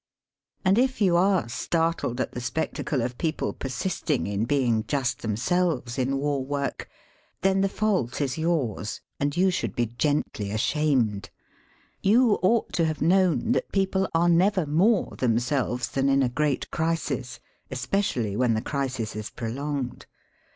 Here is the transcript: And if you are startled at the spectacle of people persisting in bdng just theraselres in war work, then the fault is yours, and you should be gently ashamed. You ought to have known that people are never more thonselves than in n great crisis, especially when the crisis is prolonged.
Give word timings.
And 0.65 0.79
if 0.79 0.99
you 0.99 1.15
are 1.15 1.47
startled 1.47 2.19
at 2.19 2.31
the 2.31 2.41
spectacle 2.41 3.03
of 3.03 3.19
people 3.19 3.53
persisting 3.53 4.25
in 4.25 4.47
bdng 4.47 4.87
just 4.87 5.19
theraselres 5.21 5.99
in 5.99 6.17
war 6.17 6.43
work, 6.43 6.89
then 7.41 7.61
the 7.61 7.69
fault 7.69 8.19
is 8.19 8.35
yours, 8.35 9.01
and 9.19 9.37
you 9.37 9.51
should 9.51 9.75
be 9.75 9.85
gently 9.85 10.49
ashamed. 10.49 11.29
You 12.01 12.39
ought 12.41 12.73
to 12.73 12.85
have 12.85 13.03
known 13.03 13.51
that 13.51 13.71
people 13.71 14.09
are 14.15 14.27
never 14.27 14.65
more 14.65 15.11
thonselves 15.19 15.89
than 15.91 16.09
in 16.09 16.23
n 16.23 16.29
great 16.31 16.71
crisis, 16.71 17.39
especially 17.69 18.35
when 18.35 18.55
the 18.55 18.61
crisis 18.63 19.15
is 19.15 19.29
prolonged. 19.29 20.07